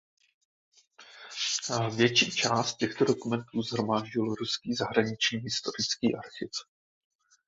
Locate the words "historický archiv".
5.39-6.49